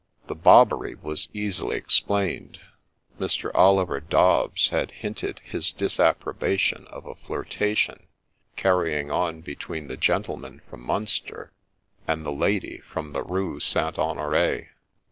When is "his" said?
5.43-5.71